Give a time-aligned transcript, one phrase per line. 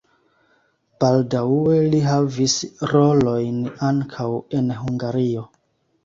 [1.01, 2.55] Baldaŭe li havis
[2.93, 3.59] rolojn
[3.89, 4.27] ankaŭ
[4.61, 5.45] en Hungario.